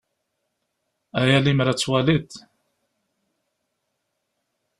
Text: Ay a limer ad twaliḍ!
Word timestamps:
Ay 1.19 1.31
a 1.37 1.39
limer 1.39 1.67
ad 1.69 1.79
twaliḍ! 1.79 2.29